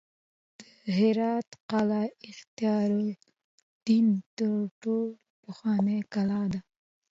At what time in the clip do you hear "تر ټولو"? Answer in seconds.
4.37-5.17